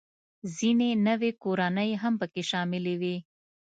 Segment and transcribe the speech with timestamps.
[0.55, 3.15] ځینې نوې کورنۍ هم پکې شاملې وې